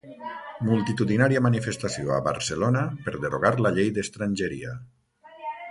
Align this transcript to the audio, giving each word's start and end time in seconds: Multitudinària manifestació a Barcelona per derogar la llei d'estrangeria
Multitudinària 0.69 1.43
manifestació 1.47 2.15
a 2.15 2.19
Barcelona 2.29 2.83
per 3.09 3.15
derogar 3.27 3.53
la 3.67 3.75
llei 3.79 3.95
d'estrangeria 3.99 4.75